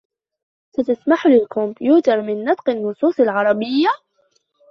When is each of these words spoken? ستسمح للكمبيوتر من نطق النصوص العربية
ستسمح 0.71 1.27
للكمبيوتر 1.27 2.21
من 2.21 2.43
نطق 2.43 2.69
النصوص 2.69 3.19
العربية 3.19 3.87